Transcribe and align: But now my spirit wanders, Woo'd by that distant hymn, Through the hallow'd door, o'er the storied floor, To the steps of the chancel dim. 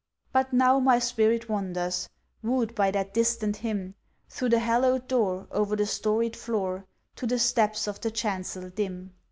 But 0.33 0.51
now 0.51 0.79
my 0.79 0.97
spirit 0.97 1.47
wanders, 1.47 2.09
Woo'd 2.41 2.73
by 2.73 2.89
that 2.89 3.13
distant 3.13 3.57
hymn, 3.57 3.93
Through 4.29 4.49
the 4.49 4.57
hallow'd 4.57 5.07
door, 5.07 5.47
o'er 5.51 5.75
the 5.75 5.85
storied 5.85 6.35
floor, 6.35 6.87
To 7.17 7.27
the 7.27 7.37
steps 7.37 7.85
of 7.87 8.01
the 8.01 8.09
chancel 8.09 8.71
dim. 8.71 9.13